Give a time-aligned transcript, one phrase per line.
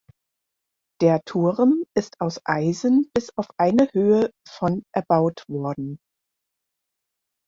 [1.01, 5.99] Der Turm ist aus Eisen bis auf eine Höhe von erbaut worden.